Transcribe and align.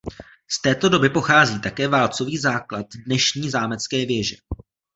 Z 0.51 0.61
této 0.61 0.89
doby 0.89 1.09
také 1.09 1.13
pochází 1.13 1.59
válcový 1.89 2.37
základ 2.37 2.85
dnešní 3.05 3.49
zámecké 3.49 4.05
věže. 4.05 4.35